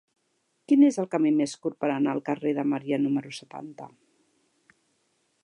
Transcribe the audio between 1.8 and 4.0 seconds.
per anar al carrer de Maria número setanta?